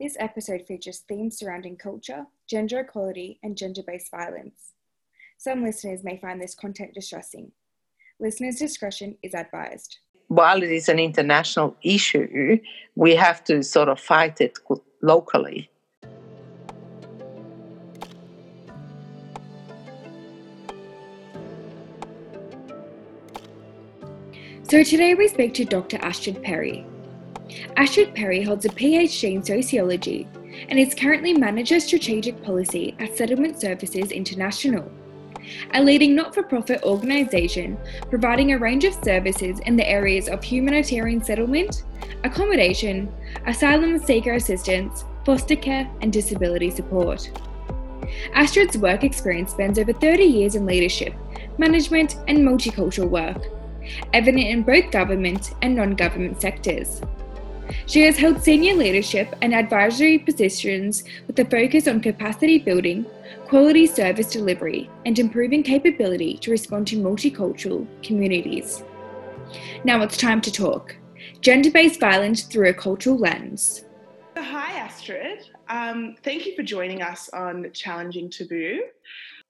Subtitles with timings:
[0.00, 4.72] This episode features themes surrounding culture, gender equality, and gender based violence.
[5.36, 7.52] Some listeners may find this content distressing.
[8.18, 9.98] Listeners' discretion is advised.
[10.28, 12.58] While it is an international issue,
[12.94, 14.58] we have to sort of fight it
[15.02, 15.68] locally.
[24.62, 25.98] So today we speak to Dr.
[25.98, 26.86] Astrid Perry.
[27.76, 30.28] Astrid Perry holds a PhD in sociology
[30.68, 34.90] and is currently Manager Strategic Policy at Settlement Services International,
[35.74, 40.42] a leading not for profit organisation providing a range of services in the areas of
[40.42, 41.84] humanitarian settlement,
[42.24, 43.12] accommodation,
[43.46, 47.30] asylum seeker assistance, foster care, and disability support.
[48.34, 51.14] Astrid's work experience spans over 30 years in leadership,
[51.58, 53.46] management, and multicultural work
[54.12, 57.02] evident in both government and non government sectors.
[57.86, 63.06] She has held senior leadership and advisory positions with a focus on capacity building,
[63.46, 68.84] quality service delivery, and improving capability to respond to multicultural communities.
[69.84, 70.96] Now it's time to talk
[71.40, 73.84] gender based violence through a cultural lens.
[74.36, 75.48] Hi, Astrid.
[75.68, 78.82] Um, thank you for joining us on Challenging Taboo.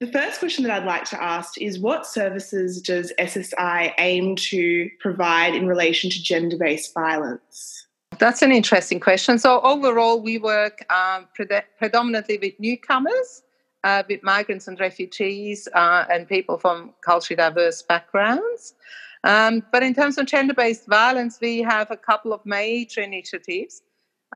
[0.01, 4.89] The first question that I'd like to ask is what services does SSI aim to
[4.99, 7.80] provide in relation to gender based violence?
[8.21, 9.39] That's an interesting question.
[9.39, 13.43] So, overall, we work um, pre- predominantly with newcomers,
[13.83, 18.75] uh, with migrants and refugees, uh, and people from culturally diverse backgrounds.
[19.25, 23.81] Um, but in terms of gender based violence, we have a couple of major initiatives.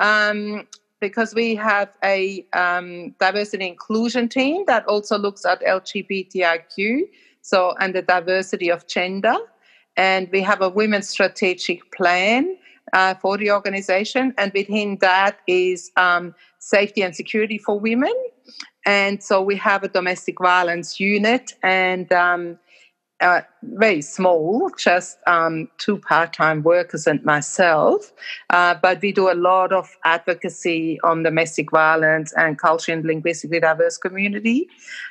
[0.01, 0.67] Um,
[1.01, 7.03] because we have a um, diversity inclusion team that also looks at LGBTIQ,
[7.43, 9.37] so and the diversity of gender,
[9.99, 12.57] and we have a women's strategic plan
[12.93, 18.15] uh, for the organization, and within that is um, safety and security for women,
[18.87, 22.59] and so we have a domestic violence unit and um,
[23.21, 28.13] uh, very small, just um, two part time workers and myself.
[28.51, 33.61] Uh, but we do a lot of advocacy on domestic violence and culturally and linguistically
[33.61, 34.69] diverse community.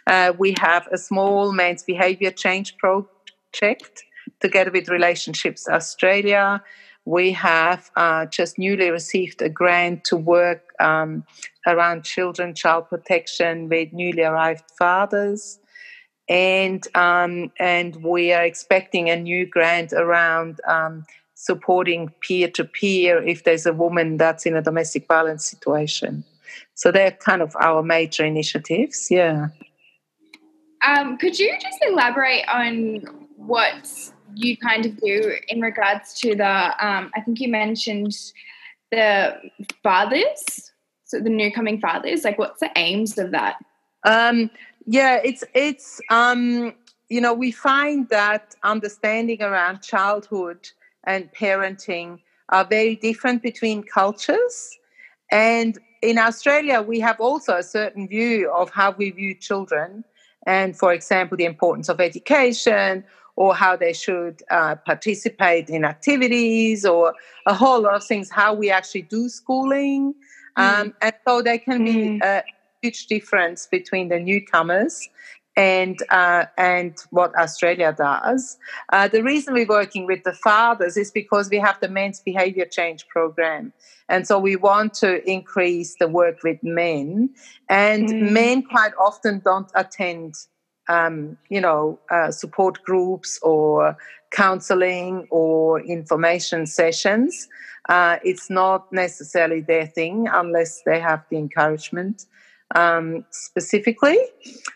[0.08, 4.04] Uh, we have a small men's behavior change project
[4.40, 6.62] together with Relationships Australia.
[7.06, 11.26] We have uh, just newly received a grant to work um,
[11.68, 15.60] around children, child protection with newly arrived fathers
[16.30, 21.06] and um, and we are expecting a new grant around um,
[21.36, 26.24] supporting peer to peer if there's a woman that's in a domestic violence situation.
[26.76, 29.10] So they're kind of our major initiatives.
[29.12, 29.48] Yeah.
[30.88, 33.02] Um, could you just elaborate on
[33.36, 36.86] what you kind of do in regards to the?
[36.86, 38.16] Um, I think you mentioned
[38.92, 39.36] the
[39.82, 40.72] fathers,
[41.06, 42.24] so the new coming fathers.
[42.24, 43.58] Like, what's the aims of that?
[44.04, 44.50] Um,
[44.86, 46.74] yeah, it's it's um,
[47.10, 50.70] you know we find that understanding around childhood
[51.06, 54.78] and parenting are very different between cultures,
[55.32, 60.04] and in Australia we have also a certain view of how we view children,
[60.46, 63.04] and for example the importance of education
[63.36, 67.14] or how they should uh, participate in activities or
[67.48, 70.14] a whole lot of things how we actually do schooling
[70.58, 70.64] mm.
[70.64, 71.86] um, and so there can mm.
[71.86, 72.44] be a
[72.82, 75.10] huge difference between the newcomers
[75.56, 78.58] and uh, and what Australia does.
[78.92, 82.66] Uh, the reason we're working with the fathers is because we have the men's behavior
[82.66, 83.72] change program,
[84.10, 87.30] and so we want to increase the work with men.
[87.70, 88.32] And mm.
[88.32, 90.36] men quite often don't attend,
[90.88, 93.98] um, you know, uh, support groups or
[94.32, 97.48] counselling or information sessions.
[97.90, 102.26] Uh, it's not necessarily their thing unless they have the encouragement
[102.76, 104.18] um, specifically.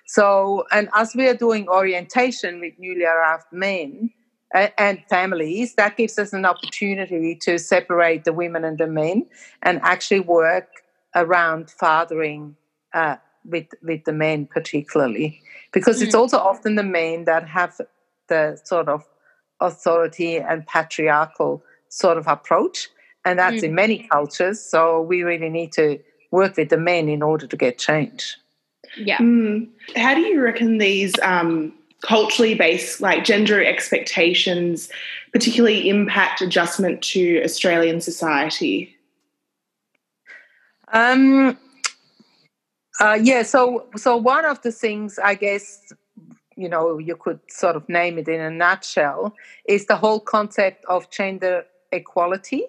[0.06, 4.12] So, and as we are doing orientation with newly arrived men
[4.54, 9.26] uh, and families, that gives us an opportunity to separate the women and the men
[9.64, 10.68] and actually work
[11.16, 12.56] around fathering
[12.94, 15.42] uh, with with the men particularly,
[15.72, 16.06] because mm.
[16.06, 17.80] it's also often the men that have
[18.28, 19.04] the sort of
[19.60, 22.90] authority and patriarchal sort of approach,
[23.26, 23.64] and that's mm.
[23.64, 24.60] in many cultures.
[24.62, 26.00] So we really need to
[26.32, 28.38] work with the men in order to get change.
[28.98, 29.18] Yeah.
[29.18, 29.70] Mm.
[29.96, 34.90] How do you reckon these um, culturally based, like gender expectations,
[35.32, 38.96] particularly impact adjustment to Australian society?
[40.94, 41.58] Um,
[43.00, 43.44] uh, yeah.
[43.44, 45.94] So, so one of the things I guess
[46.56, 49.36] you know you could sort of name it in a nutshell
[49.66, 52.66] is the whole concept of gender equality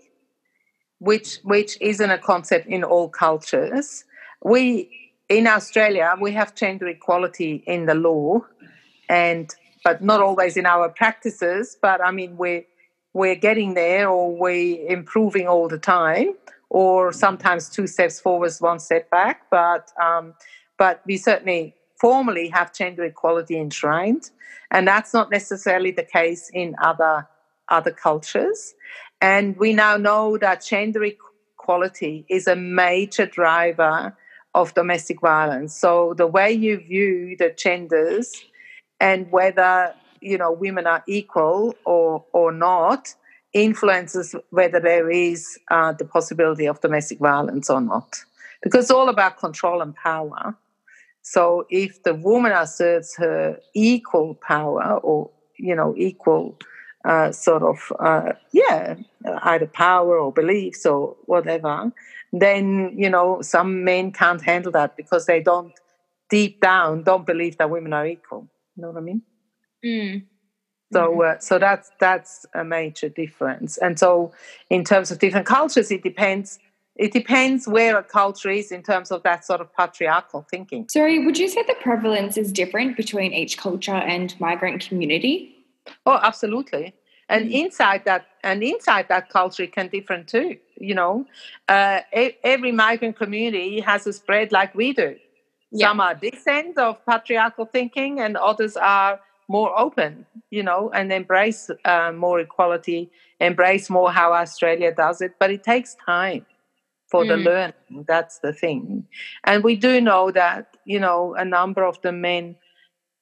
[0.99, 4.05] which which isn't a concept in all cultures.
[4.43, 8.41] We in Australia we have gender equality in the law,
[9.09, 9.55] and
[9.85, 11.77] but not always in our practices.
[11.81, 12.65] But I mean we're
[13.15, 16.35] we're getting there, or we're improving all the time,
[16.71, 19.43] or sometimes two steps forward, one step back.
[19.51, 20.35] But um,
[20.79, 24.31] but we certainly formally have gender equality enshrined,
[24.71, 27.29] and that's not necessarily the case in other
[27.69, 28.75] other cultures.
[29.21, 34.17] And we now know that gender equality is a major driver
[34.55, 35.77] of domestic violence.
[35.77, 38.35] So the way you view the genders
[39.01, 43.15] and whether you know women are equal or or not
[43.53, 48.25] influences whether there is uh, the possibility of domestic violence or not.
[48.63, 50.57] Because it's all about control and power.
[51.23, 56.59] So if the woman asserts her equal power or you know equal
[57.05, 58.95] uh, sort of uh, yeah
[59.43, 61.93] either power or beliefs or whatever
[62.33, 65.73] then you know some men can't handle that because they don't
[66.31, 68.49] deep down don't believe that women are equal.
[68.77, 69.23] You know what i mean?
[69.85, 70.25] Mm.
[70.93, 71.37] So mm-hmm.
[71.37, 74.33] uh, so that's that's a major difference and so
[74.71, 76.59] in terms of different cultures it depends
[76.97, 81.25] it depends where a culture is in terms of that sort of patriarchal thinking sorry
[81.25, 85.55] would you say the prevalence is different between each culture and migrant community
[86.07, 86.95] Oh, absolutely.
[87.29, 87.67] And mm-hmm.
[87.67, 90.57] inside that, and inside that culture, it can differ too.
[90.77, 91.27] You know,
[91.69, 92.01] uh,
[92.43, 95.17] every migrant community has a spread like we do.
[95.71, 95.89] Yeah.
[95.89, 100.27] Some are end of patriarchal thinking, and others are more open.
[100.51, 103.11] You know, and embrace uh, more equality,
[103.41, 105.33] embrace more how Australia does it.
[105.39, 106.47] But it takes time
[107.07, 107.29] for mm.
[107.29, 108.05] the learning.
[108.07, 109.07] That's the thing.
[109.45, 112.57] And we do know that you know a number of the men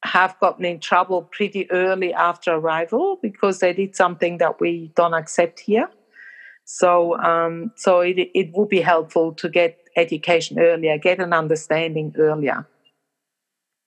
[0.04, 5.14] have gotten in trouble pretty early after arrival because they did something that we don't
[5.14, 5.88] accept here.
[6.64, 12.14] So, um, so it, it would be helpful to get education earlier, get an understanding
[12.18, 12.66] earlier.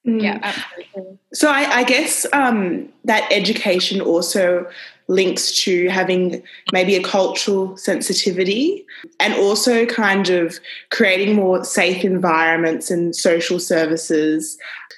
[0.08, 0.24] Mm.
[0.24, 1.18] Yeah, absolutely.
[1.34, 4.68] So I, I guess um, that education also
[5.10, 6.42] links to having
[6.72, 8.86] maybe a cultural sensitivity
[9.20, 10.60] and also kind of
[10.92, 14.58] creating more safe environments and social services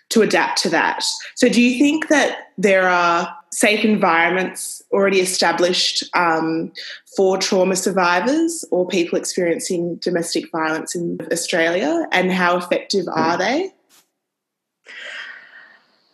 [0.10, 1.04] to adapt to that.
[1.36, 6.72] So, do you think that there are safe environments already established um,
[7.16, 13.74] for trauma survivors or people experiencing domestic violence in Australia, and how effective are they?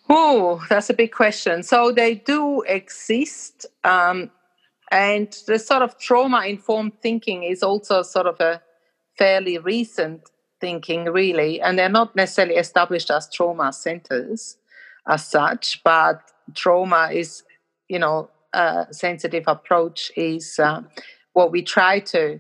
[0.10, 1.64] Oh, that's a big question.
[1.64, 4.32] So they do exist, um,
[4.92, 8.62] and the sort of trauma informed thinking is also sort of a
[9.18, 10.22] fairly recent
[10.62, 14.58] thinking, really, and they're not necessarily established as trauma centers
[15.08, 16.22] as such, but
[16.56, 17.44] trauma is,
[17.90, 20.82] you know, a sensitive approach is uh,
[21.34, 22.40] what we try to,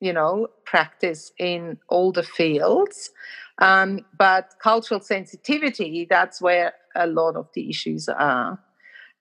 [0.00, 3.10] you know, practice in all the fields.
[3.60, 8.58] Um, but cultural sensitivity, that's where a lot of the issues are,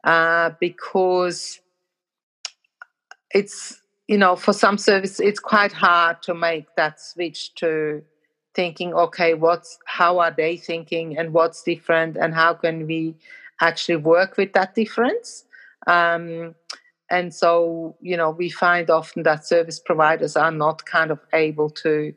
[0.04, 1.60] uh, because
[3.32, 8.04] it's, you know, for some service, it's quite hard to make that switch to
[8.58, 13.16] thinking okay what's how are they thinking and what's different and how can we
[13.62, 15.46] actually work with that difference?
[15.86, 16.56] Um,
[17.10, 21.70] and so you know we find often that service providers are not kind of able
[21.70, 22.14] to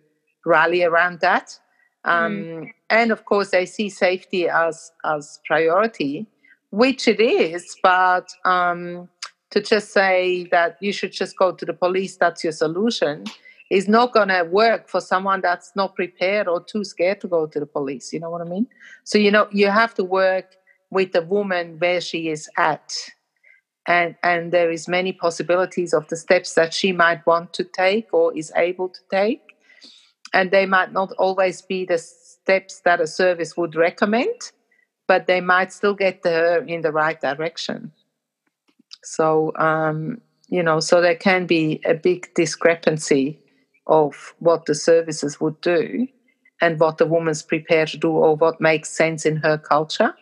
[0.47, 1.59] rally around that
[2.05, 2.71] um, mm.
[2.89, 6.27] and of course they see safety as as priority
[6.71, 9.09] which it is but um,
[9.51, 13.25] to just say that you should just go to the police that's your solution
[13.71, 17.47] is not going to work for someone that's not prepared or too scared to go
[17.47, 18.13] to the police.
[18.13, 18.67] You know what I mean?
[19.05, 20.57] So, you know, you have to work
[20.91, 22.93] with the woman where she is at.
[23.87, 28.13] And, and there is many possibilities of the steps that she might want to take
[28.13, 29.50] or is able to take
[30.33, 34.53] and they might not always be the steps that a service would recommend
[35.07, 37.93] but they might still get her in the right direction
[39.03, 43.39] so um, you know so there can be a big discrepancy
[43.87, 46.07] of what the services would do
[46.61, 50.15] and what the woman's prepared to do or what makes sense in her culture.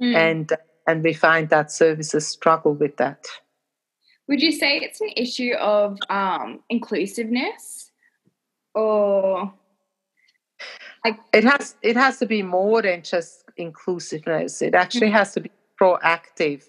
[0.00, 0.14] Mm.
[0.16, 0.52] And
[0.86, 3.24] and we find that services struggle with that.
[4.28, 7.83] Would you say it's an issue of um, inclusiveness
[8.74, 9.52] or
[11.04, 14.62] like it has it has to be more than just inclusiveness.
[14.62, 15.16] It actually mm-hmm.
[15.16, 15.50] has to be
[15.80, 16.64] proactive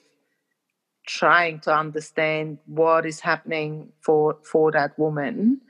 [1.07, 5.61] trying to understand what is happening for for that woman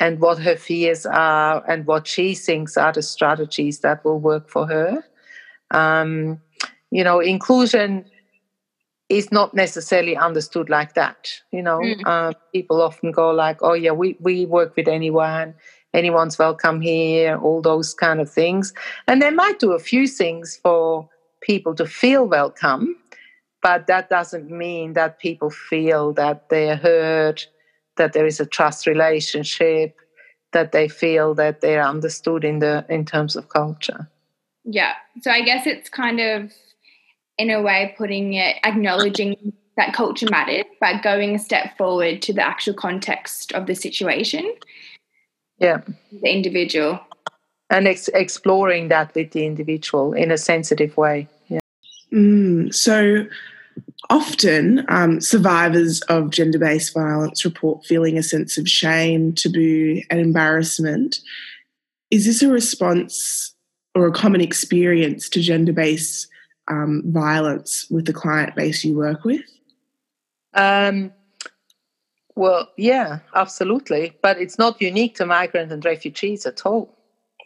[0.00, 4.48] and what her fears are and what she thinks are the strategies that will work
[4.48, 5.04] for her.
[5.70, 6.40] Um,
[6.90, 8.04] you know, inclusion
[9.08, 11.28] is not necessarily understood like that.
[11.52, 12.00] You know, mm.
[12.06, 15.54] uh, people often go like, "Oh yeah, we we work with anyone,
[15.94, 18.74] anyone's welcome here," all those kind of things,
[19.08, 21.08] and they might do a few things for
[21.40, 22.96] people to feel welcome,
[23.62, 27.42] but that doesn't mean that people feel that they're heard,
[27.96, 29.96] that there is a trust relationship,
[30.52, 34.08] that they feel that they're understood in the in terms of culture.
[34.64, 34.92] Yeah.
[35.20, 36.52] So I guess it's kind of
[37.36, 42.32] in a way putting it acknowledging that culture matters but going a step forward to
[42.32, 44.54] the actual context of the situation
[45.64, 45.80] yeah.
[46.22, 47.00] The individual.
[47.70, 51.60] And ex- exploring that with the individual in a sensitive way yeah.
[52.12, 53.26] Mm, so
[54.10, 61.20] often um, survivors of gender-based violence report feeling a sense of shame taboo and embarrassment.
[62.10, 63.54] Is this a response
[63.94, 66.28] or a common experience to gender-based
[66.68, 69.42] um, violence with the client base you work with?
[70.52, 71.12] Um,
[72.36, 74.16] well, yeah, absolutely.
[74.22, 76.94] But it's not unique to migrant and refugees at all.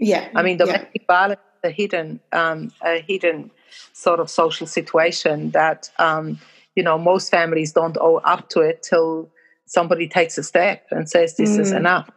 [0.01, 0.29] Yeah.
[0.35, 1.07] I mean, domestic yeah.
[1.07, 3.51] violence is a hidden, um, a hidden
[3.93, 6.39] sort of social situation that, um,
[6.77, 9.29] you know, most families don't owe up to it till
[9.67, 11.61] somebody takes a step and says this mm.
[11.61, 12.09] is enough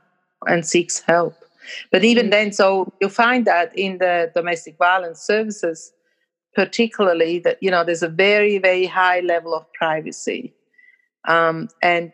[0.47, 1.35] and seeks help.
[1.91, 2.31] But even mm.
[2.31, 5.91] then, so you find that in the domestic violence services,
[6.53, 10.53] particularly that you know there's a very very high level of privacy
[11.27, 12.11] um, and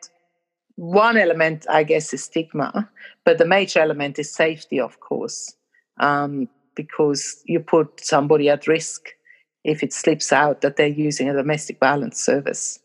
[0.77, 2.89] one element i guess is stigma
[3.25, 5.55] but the major element is safety of course
[5.99, 9.09] um, because you put somebody at risk
[9.67, 12.79] if it slips out that they're using a domestic violence service.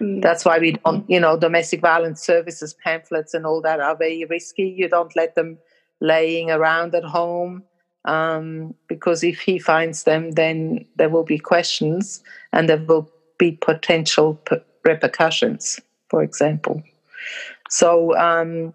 [0.00, 0.22] Mm.
[0.22, 4.24] that's why we don't you know domestic violence services pamphlets and all that are very
[4.24, 4.62] risky.
[4.64, 5.58] You don't let them
[6.00, 7.62] laying around at home
[8.06, 12.22] um, because if he finds them, then there will be questions
[12.54, 15.78] and there will be potential p- repercussions,
[16.12, 16.82] for example.
[17.70, 18.74] So, um,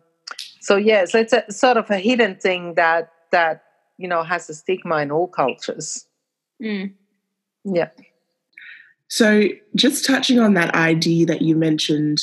[0.60, 3.64] so yes, it's a sort of a hidden thing that that
[3.98, 6.06] you know has a stigma in all cultures.
[6.62, 6.94] Mm.
[7.64, 7.90] Yeah.
[9.10, 9.44] So,
[9.76, 12.18] just touching on that idea that you mentioned,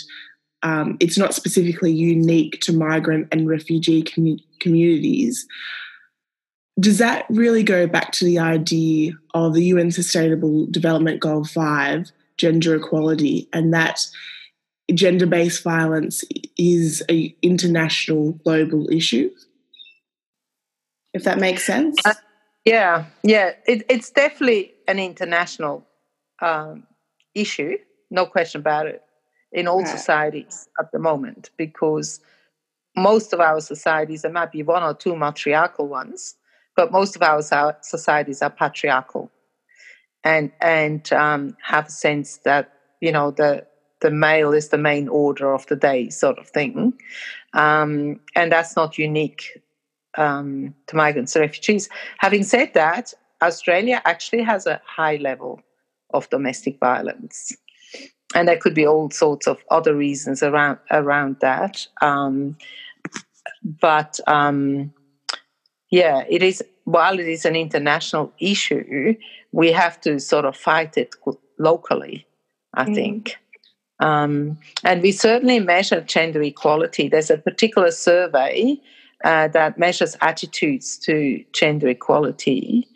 [0.65, 5.47] um, it's not specifically unique to migrant and refugee com- communities
[6.81, 12.11] does that really go back to the idea of the UN Sustainable Development Goal 5,
[12.37, 14.07] gender equality, and that
[14.93, 16.25] gender based violence
[16.59, 19.31] is an international global issue?
[21.13, 21.97] If that makes sense?
[22.05, 22.15] Uh,
[22.65, 25.87] yeah, yeah, it, it's definitely an international
[26.43, 26.87] um,
[27.35, 27.79] issue,
[28.11, 29.03] no question about it,
[29.53, 29.89] in all right.
[29.89, 32.21] societies at the moment, because
[32.97, 36.35] most of our societies, there might be one or two matriarchal ones,
[36.77, 37.43] but most of our
[37.83, 39.31] societies are patriarchal
[40.25, 43.67] and and um, have a sense that you know the
[44.05, 46.93] the male is the main order of the day sort of thing
[47.55, 49.45] um, and that's not unique
[50.17, 55.61] um, to migrants and refugees having said that australia actually has a high level
[56.13, 57.53] of domestic violence
[58.35, 62.57] and there could be all sorts of other reasons around around that um,
[63.81, 64.93] but um,
[65.95, 66.63] yeah, it is.
[66.85, 69.15] While it is an international issue,
[69.53, 71.15] we have to sort of fight it
[71.59, 72.27] locally.
[72.75, 72.95] I mm.
[72.95, 73.37] think.
[74.01, 77.09] Um, and we certainly measure gender equality.
[77.09, 78.81] There's a particular survey
[79.25, 82.89] uh, that measures attitudes to gender equality,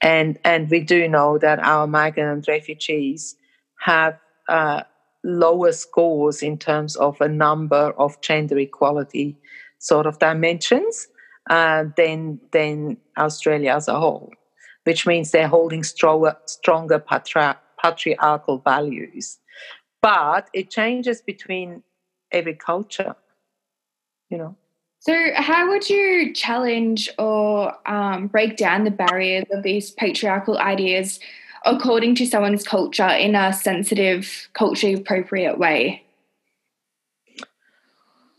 [0.00, 3.36] and and we do know that our migrant refugees
[3.80, 4.18] have
[4.48, 4.82] uh,
[5.24, 9.36] lower scores in terms of a number of gender equality
[9.78, 11.08] sort of dimensions
[11.50, 14.32] uh, than than Australia as a whole,
[14.84, 19.38] which means they're holding stronger stronger patri- patriarchal values.
[20.04, 21.82] But it changes between
[22.30, 23.16] every culture,
[24.28, 24.54] you know.
[24.98, 31.20] So, how would you challenge or um, break down the barriers of these patriarchal ideas
[31.64, 36.04] according to someone's culture in a sensitive, culturally appropriate way?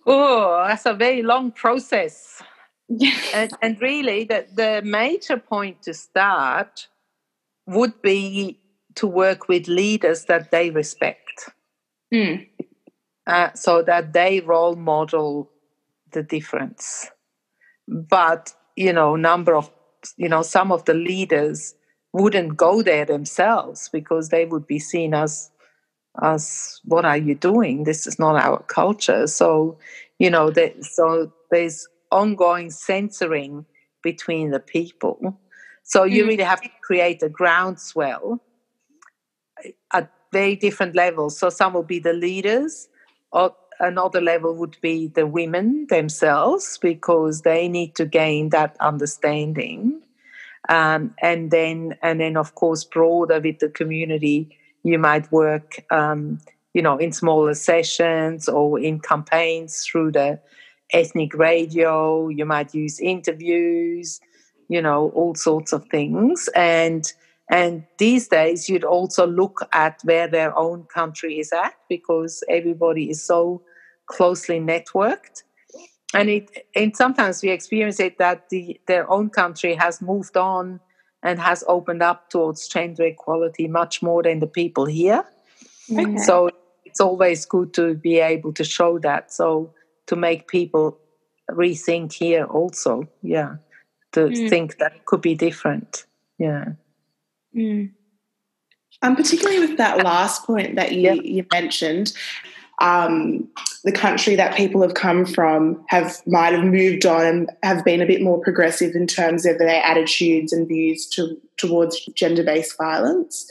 [0.05, 2.43] Oh, that's a very long process
[3.33, 6.89] and, and really, the, the major point to start
[7.65, 8.59] would be
[8.93, 11.24] to work with leaders that they respect.
[12.13, 12.47] Mm.
[13.27, 15.49] Uh, so that they role model
[16.11, 17.09] the difference.
[17.87, 19.71] But, you know, number of,
[20.17, 21.75] you know, some of the leaders
[22.13, 25.51] wouldn't go there themselves because they would be seen as
[26.23, 29.77] as what are you doing this is not our culture so
[30.17, 33.65] you know they, so there's ongoing censoring
[34.01, 35.37] between the people.
[35.83, 36.27] So you mm.
[36.29, 38.41] really have to create a groundswell
[39.91, 41.37] at very different levels.
[41.39, 42.89] So some will be the leaders,
[43.31, 50.01] or another level would be the women themselves because they need to gain that understanding.
[50.67, 54.39] Um, and then, and then, of course, broader with the community,
[54.83, 56.39] you might work, um,
[56.73, 60.39] you know, in smaller sessions or in campaigns through the
[60.91, 62.29] ethnic radio.
[62.29, 64.19] You might use interviews,
[64.67, 66.49] you know, all sorts of things.
[66.55, 67.03] And
[67.49, 73.09] and these days, you'd also look at where their own country is at because everybody
[73.09, 73.61] is so
[74.07, 75.43] closely networked.
[76.13, 80.79] And it, and sometimes we experience it that the, their own country has moved on
[81.21, 85.23] and has opened up towards gender equality much more than the people here.
[85.91, 86.17] Okay.
[86.17, 86.49] So
[86.85, 89.31] it's always good to be able to show that.
[89.31, 89.73] So
[90.07, 90.97] to make people
[91.51, 93.57] rethink here also, yeah,
[94.13, 94.49] to mm.
[94.49, 96.05] think that it could be different,
[96.39, 96.73] yeah.
[97.55, 97.91] Mm.
[99.01, 102.13] Um, particularly with that last point that you, you mentioned,
[102.81, 103.47] um,
[103.83, 108.01] the country that people have come from have might have moved on and have been
[108.01, 113.49] a bit more progressive in terms of their attitudes and views to, towards gender-based violence.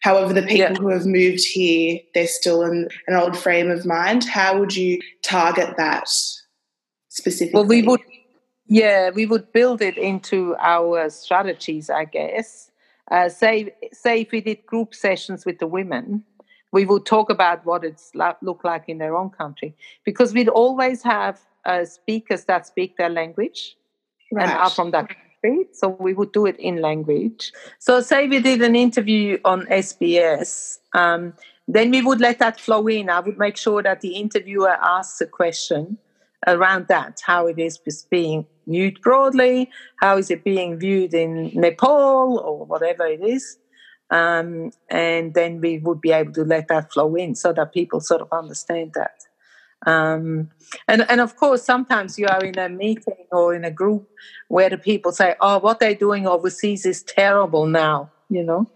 [0.00, 4.24] However, the people who have moved here, they're still in an old frame of mind.
[4.24, 6.08] How would you target that
[7.08, 7.58] specifically?
[7.58, 8.00] Well, we would,
[8.66, 12.67] yeah, we would build it into our strategies, I guess.
[13.10, 16.22] Uh, say, say if we did group sessions with the women,
[16.72, 18.12] we would talk about what it's
[18.42, 19.74] look like in their own country
[20.04, 23.76] because we'd always have uh, speakers that speak their language
[24.32, 24.48] right.
[24.48, 25.66] and are from that country.
[25.72, 27.52] So we would do it in language.
[27.78, 31.32] So say we did an interview on SBS, um,
[31.66, 33.10] then we would let that flow in.
[33.10, 35.98] I would make sure that the interviewer asks a question
[36.46, 37.78] around that, how it is
[38.10, 43.58] being viewed broadly, how is it being viewed in Nepal or whatever it is.
[44.10, 48.00] Um, and then we would be able to let that flow in so that people
[48.00, 49.18] sort of understand that.
[49.86, 50.50] Um,
[50.86, 54.08] and, and of course, sometimes you are in a meeting or in a group
[54.48, 58.66] where the people say, oh, what they're doing overseas is terrible now, you know.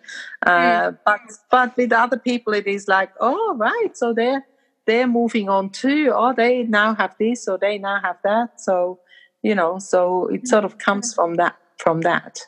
[0.47, 0.51] Uh,
[0.91, 0.99] mm.
[1.05, 1.21] But
[1.51, 4.45] but with other people, it is like, oh, right, so they're
[4.87, 6.13] they're moving on too.
[6.15, 8.61] Oh, they now have this or they now have that.
[8.61, 9.01] So,
[9.43, 12.41] you know, so it sort of comes from that from that.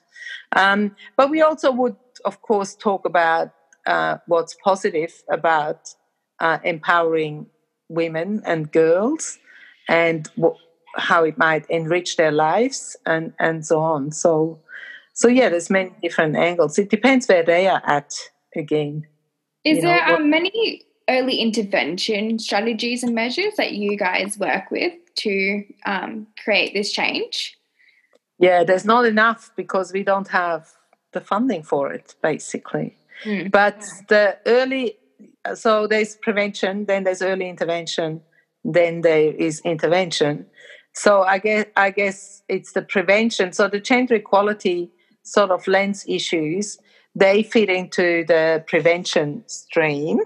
[0.57, 3.51] Um, but we also would of course, talk about
[3.87, 5.89] uh, what's positive about
[6.41, 7.47] uh, empowering
[7.89, 9.39] women and girls
[9.89, 10.57] and w-
[10.97, 14.11] how it might enrich their lives and, and so on.
[14.13, 14.61] So,
[15.13, 16.79] so yeah, there's many different angles.
[16.79, 18.15] It depends where they are at
[18.57, 19.07] again.
[19.65, 24.93] Is there know, um, many early intervention strategies and measures that you guys work with
[25.17, 27.57] to um, create this change?
[28.39, 30.69] Yeah, there's not enough because we don't have
[31.13, 32.97] the funding for it, basically.
[33.25, 33.51] Mm.
[33.51, 34.97] But the early,
[35.55, 38.21] so there's prevention, then there's early intervention,
[38.65, 40.47] then there is intervention.
[40.95, 43.53] So I guess I guess it's the prevention.
[43.53, 44.91] So the gender equality
[45.23, 46.79] sort of lens issues
[47.15, 50.19] they fit into the prevention stream,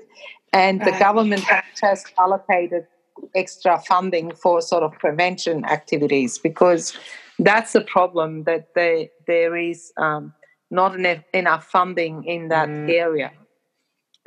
[0.53, 1.45] and the government
[1.81, 2.87] has allocated
[3.35, 6.97] extra funding for sort of prevention activities because
[7.39, 10.33] that's the problem that they, there is um,
[10.71, 12.91] not enough, enough funding in that mm.
[12.91, 13.33] area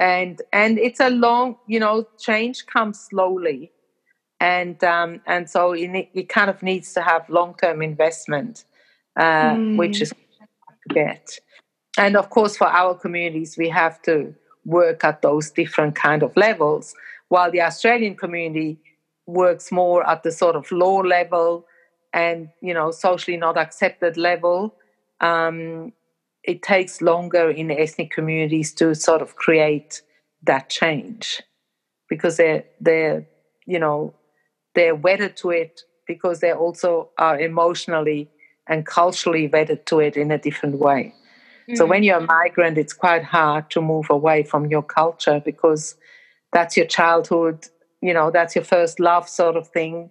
[0.01, 3.71] and and it's a long you know change comes slowly
[4.39, 8.65] and um, and so it, it kind of needs to have long term investment
[9.17, 9.77] uh, mm.
[9.77, 11.37] which is to get
[11.97, 14.33] and of course for our communities we have to
[14.65, 16.93] work at those different kind of levels
[17.29, 18.77] while the australian community
[19.27, 21.65] works more at the sort of law level
[22.13, 24.75] and you know socially not accepted level
[25.21, 25.93] um,
[26.43, 30.01] it takes longer in ethnic communities to sort of create
[30.43, 31.41] that change
[32.09, 33.25] because they're they're
[33.65, 34.13] you know
[34.75, 38.29] they're wedded to it because they also are emotionally
[38.67, 41.13] and culturally wedded to it in a different way.
[41.75, 45.95] So when you're a migrant, it's quite hard to move away from your culture because
[46.53, 47.67] that's your childhood,
[48.01, 50.09] you know, that's your first love sort of thing,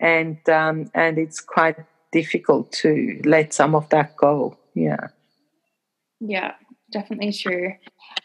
[0.00, 1.76] and um, and it's quite
[2.12, 4.56] difficult to let some of that go.
[4.74, 5.08] Yeah.
[6.20, 6.54] Yeah,
[6.90, 7.74] definitely true.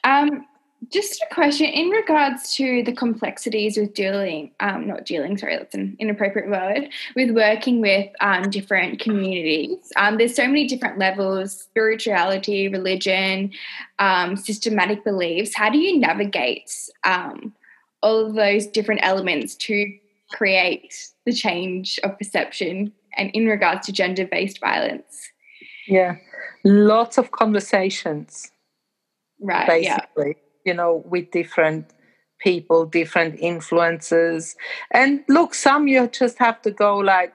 [0.03, 0.45] Um,
[0.91, 5.73] just a question in regards to the complexities with dealing, um, not dealing, sorry, that's
[5.73, 9.91] an inappropriate word, with working with um, different communities.
[9.95, 13.51] Um, there's so many different levels spirituality, religion,
[13.99, 15.55] um, systematic beliefs.
[15.55, 16.71] How do you navigate
[17.05, 17.53] um,
[18.03, 19.97] all of those different elements to
[20.33, 20.93] create
[21.25, 25.29] the change of perception and in regards to gender based violence?
[25.87, 26.17] Yeah,
[26.65, 28.51] lots of conversations.
[29.39, 29.67] Right.
[29.67, 30.35] Basically.
[30.65, 31.91] You know, with different
[32.39, 34.55] people, different influences.
[34.91, 37.33] And look, some you just have to go like,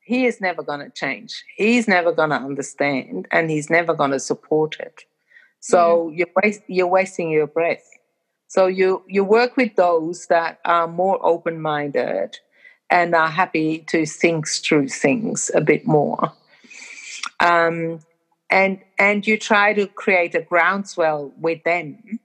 [0.00, 1.42] he is never going to change.
[1.56, 5.02] He's never going to understand, and he's never going to support it.
[5.60, 6.18] So mm.
[6.18, 7.84] you're waste, you're wasting your breath.
[8.46, 12.38] So you you work with those that are more open minded
[12.88, 16.32] and are happy to think through things a bit more.
[17.40, 17.98] Um,
[18.48, 22.20] and and you try to create a groundswell with them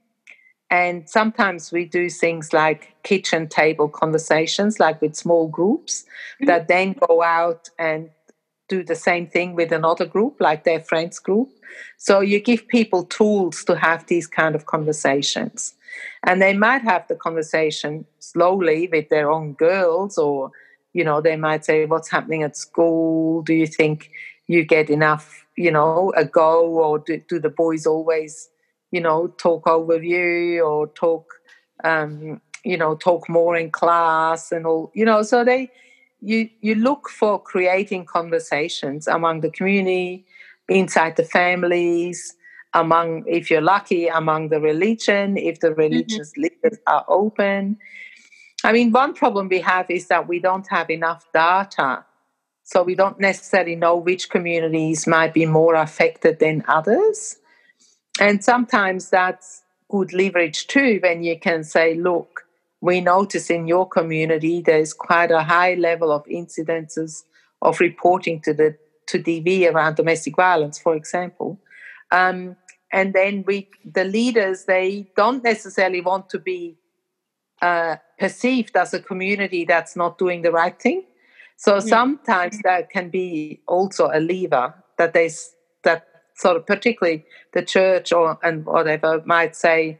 [0.72, 6.46] and sometimes we do things like kitchen table conversations, like with small groups mm-hmm.
[6.46, 8.10] that then go out and
[8.70, 11.50] do the same thing with another group, like their friends group.
[11.98, 15.74] So you give people tools to have these kind of conversations.
[16.24, 20.52] And they might have the conversation slowly with their own girls, or,
[20.94, 23.42] you know, they might say, What's happening at school?
[23.42, 24.10] Do you think
[24.48, 28.48] you get enough, you know, a go, or do, do the boys always
[28.91, 31.34] you know, talk over you or talk,
[31.84, 35.71] um, you know, talk more in class and all, you know, so they,
[36.21, 40.25] you, you look for creating conversations among the community,
[40.69, 42.36] inside the families,
[42.73, 45.80] among, if you're lucky, among the religion, if the mm-hmm.
[45.80, 46.43] religious mm-hmm.
[46.43, 47.77] leaders are open.
[48.63, 52.06] I mean, one problem we have is that we don't have enough data.
[52.63, 57.38] So we don't necessarily know which communities might be more affected than others.
[58.19, 62.45] And sometimes that's good leverage too when you can say, look,
[62.82, 67.24] we notice in your community there's quite a high level of incidences
[67.62, 68.76] of reporting to the
[69.08, 71.60] to DV around domestic violence, for example.
[72.12, 72.56] Um,
[72.93, 76.78] and then we, the leaders, they don't necessarily want to be
[77.62, 81.04] uh, perceived as a community that's not doing the right thing.
[81.58, 81.88] So mm-hmm.
[81.88, 85.30] sometimes that can be also a lever that they
[85.84, 86.08] that
[86.41, 87.23] sort of particularly
[87.54, 89.99] the church or and whatever might say,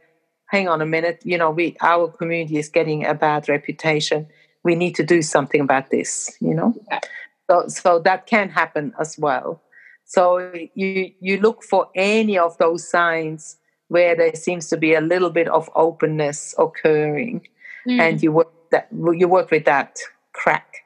[0.50, 4.26] hang on a minute, you know, we our community is getting a bad reputation.
[4.64, 6.74] We need to do something about this, you know.
[6.90, 7.00] Yeah.
[7.48, 9.62] So so that can happen as well.
[10.04, 13.56] So you you look for any of those signs
[13.88, 17.46] where there seems to be a little bit of openness occurring,
[17.86, 18.00] mm.
[18.00, 19.98] and you work that you work with that
[20.32, 20.78] crack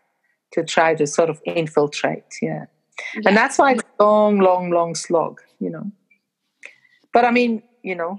[0.52, 2.32] to try to sort of infiltrate.
[2.42, 2.66] Yeah.
[3.14, 3.22] yeah.
[3.26, 5.90] And that's why it's a long, long, long slog you know.
[7.12, 8.18] But I mean, you know,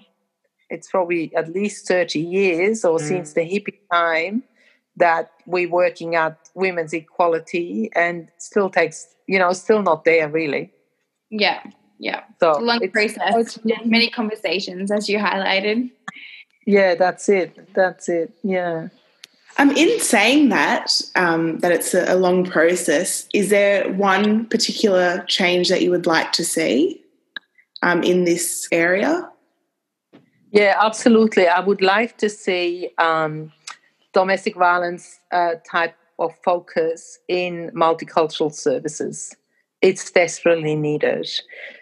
[0.70, 3.08] it's probably at least 30 years or mm.
[3.08, 4.44] since the hippie time
[4.98, 10.72] that we're working at women's equality and still takes, you know, still not there really.
[11.30, 11.62] Yeah,
[12.00, 12.24] yeah.
[12.40, 15.92] So it's a long process, many conversations as you highlighted.
[16.66, 17.74] Yeah, that's it.
[17.74, 18.34] That's it.
[18.44, 18.90] Yeah.
[19.60, 25.24] Um, in saying that, um, that it's a, a long process, is there one particular
[25.28, 27.02] change that you would like to see?
[27.84, 29.30] Um, in this area?
[30.52, 31.48] Yeah, absolutely.
[31.48, 33.52] I would like to see um,
[34.14, 39.36] domestic violence uh, type of focus in multicultural services.
[39.82, 41.30] It's desperately needed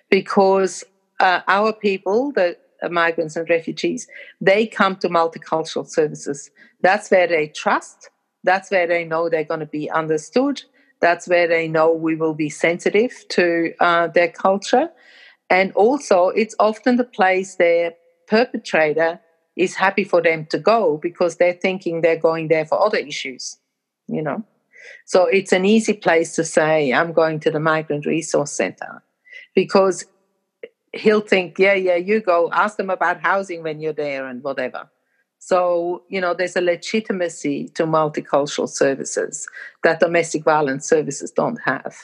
[0.10, 0.84] because
[1.20, 4.08] uh, our people, the uh, migrants and refugees,
[4.42, 6.50] they come to multicultural services.
[6.82, 8.10] That's where they trust.
[8.44, 10.62] That's where they know they're going to be understood.
[11.00, 14.90] That's where they know we will be sensitive to uh, their culture.
[15.50, 17.94] And also, it's often the place their
[18.28, 19.20] perpetrator
[19.56, 23.58] is happy for them to go because they're thinking they're going there for other issues,
[24.08, 24.44] you know.
[25.06, 29.04] So it's an easy place to say, I'm going to the Migrant Resource Center
[29.56, 30.06] because
[30.94, 34.90] he'll think, yeah, yeah, you go, ask them about housing when you're there and whatever.
[35.40, 39.48] So, you know, there's a legitimacy to multicultural services
[39.84, 41.96] that domestic violence services don't have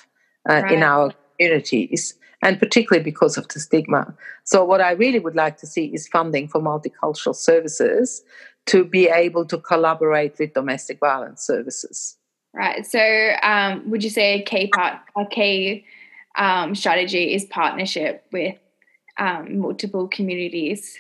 [0.49, 0.71] uh, right.
[0.71, 4.13] in our communities and particularly because of the stigma.
[4.43, 8.23] So, what I really would like to see is funding for multicultural services
[8.67, 12.17] to be able to collaborate with domestic violence services.
[12.53, 12.85] Right.
[12.85, 15.85] So, um, would you say a key part, a key
[16.37, 18.55] um, strategy is partnership with
[19.17, 20.97] um, multiple communities?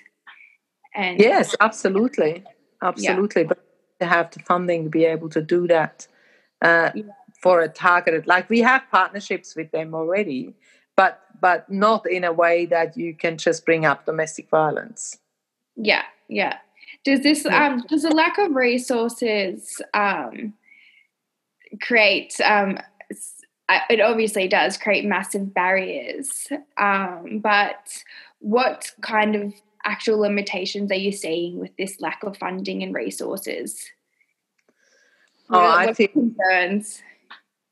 [0.93, 2.43] And yes, absolutely,
[2.81, 3.43] absolutely.
[3.43, 3.47] Yeah.
[3.47, 3.63] But
[3.99, 6.07] to have the funding to be able to do that
[6.61, 7.03] uh, yeah.
[7.41, 10.53] for a targeted, like we have partnerships with them already
[10.95, 15.17] but but not in a way that you can just bring up domestic violence.
[15.75, 16.57] Yeah, yeah.
[17.03, 20.53] Does this um, does a lack of resources um,
[21.81, 22.39] create?
[22.41, 22.77] Um,
[23.89, 28.03] it obviously does create massive barriers, um, but
[28.39, 29.53] what kind of
[29.85, 33.89] actual limitations are you seeing with this lack of funding and resources?
[35.49, 37.01] Oh, what, I think concerns.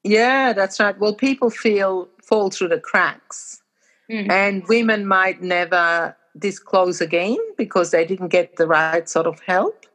[0.03, 0.97] Yeah, that's right.
[0.97, 3.61] Well, people feel fall through the cracks.
[4.09, 4.29] Mm.
[4.29, 9.85] And women might never disclose again because they didn't get the right sort of help.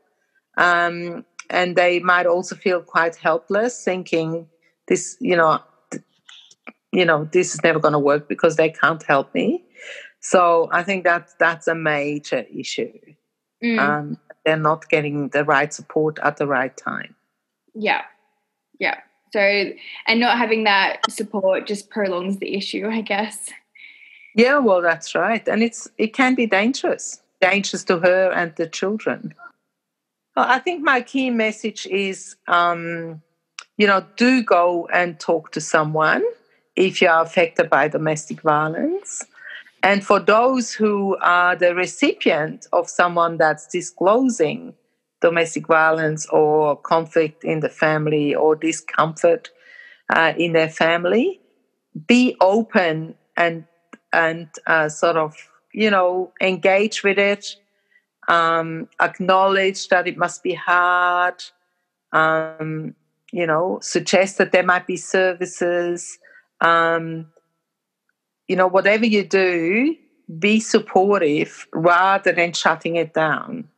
[0.56, 4.48] Um, and they might also feel quite helpless, thinking
[4.88, 5.60] this, you know,
[6.92, 9.64] you know, this is never going to work because they can't help me.
[10.20, 12.92] So I think that that's a major issue.
[13.62, 13.78] Mm.
[13.78, 17.14] Um, they're not getting the right support at the right time.
[17.74, 18.02] Yeah,
[18.78, 19.00] yeah.
[19.34, 19.72] So
[20.06, 23.50] and not having that support just prolongs the issue, I guess.
[24.36, 28.68] Yeah, well, that's right, and it's it can be dangerous, dangerous to her and the
[28.68, 29.34] children.
[30.36, 33.22] Well, I think my key message is, um,
[33.76, 36.22] you know, do go and talk to someone
[36.76, 39.24] if you are affected by domestic violence.
[39.82, 44.74] And for those who are the recipient of someone that's disclosing
[45.24, 49.50] domestic violence or conflict in the family or discomfort
[50.10, 51.40] uh, in their family,
[52.06, 53.64] be open and
[54.12, 55.34] and uh, sort of
[55.72, 57.56] you know engage with it,
[58.28, 61.42] um, acknowledge that it must be hard.
[62.12, 62.94] Um,
[63.32, 66.18] you know, suggest that there might be services
[66.60, 67.26] um,
[68.48, 69.96] you know, whatever you do,
[70.38, 73.68] be supportive rather than shutting it down.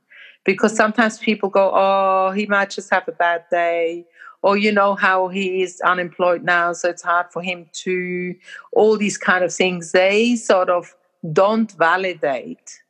[0.47, 4.07] Because sometimes people go, oh, he might just have a bad day.
[4.43, 8.35] Or you know how he is unemployed now, so it's hard for him to,
[8.73, 9.93] all these kind of things.
[9.93, 10.95] They sort of
[11.33, 12.81] don't validate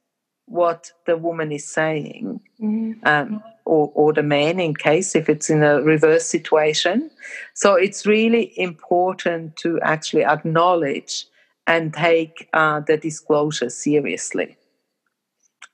[0.45, 2.41] what the woman is saying.
[2.61, 3.07] Mm-hmm.
[3.09, 7.11] Um, or, or the man in case if it's in a reverse situation.
[7.55, 11.27] So it's really important to actually acknowledge
[11.67, 14.57] and take uh, the disclosure seriously.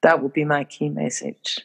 [0.00, 1.60] That would be my key message.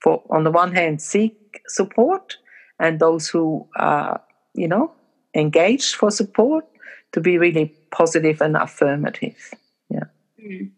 [0.00, 2.36] For on the one hand, seek support,
[2.78, 4.20] and those who are,
[4.54, 4.92] you know,
[5.34, 6.64] engaged for support
[7.12, 9.54] to be really positive and affirmative.
[9.88, 10.04] Yeah.
[10.40, 10.70] Mm.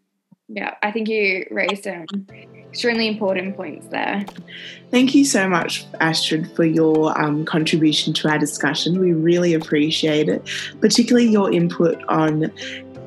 [0.53, 2.05] Yeah, I think you raised some
[2.69, 4.25] extremely important points there.
[4.89, 8.99] Thank you so much, Astrid, for your um, contribution to our discussion.
[8.99, 10.49] We really appreciate it,
[10.81, 12.51] particularly your input on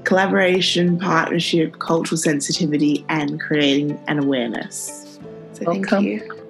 [0.04, 5.13] collaboration, partnership, cultural sensitivity, and creating an awareness.
[5.54, 5.84] So welcome.
[5.84, 6.44] thank you.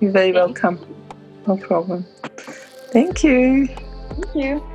[0.00, 0.78] You're very welcome.
[1.46, 2.04] No problem.
[2.92, 3.68] Thank you.
[3.68, 4.69] Thank you.